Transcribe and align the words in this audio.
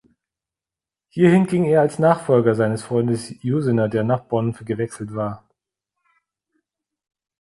Hierhin 1.09 1.45
ging 1.45 1.63
er 1.65 1.81
als 1.81 1.99
Nachfolger 1.99 2.55
seines 2.55 2.81
Freundes 2.83 3.31
Usener, 3.43 3.87
der 3.87 4.03
nach 4.03 4.21
Bonn 4.21 4.51
gewechselt 4.53 5.13
war. 5.13 5.47